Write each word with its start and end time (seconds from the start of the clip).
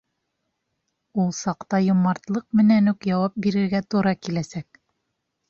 Ул 1.23 1.29
саҡта 1.39 1.81
йомартлыҡ 1.89 2.47
менән 2.61 2.93
үк 2.93 3.07
яуап 3.11 3.37
бирергә 3.45 3.83
тура 3.93 4.17
киләсәк. 4.23 4.83